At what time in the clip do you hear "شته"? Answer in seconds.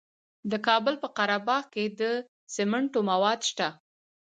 3.49-3.67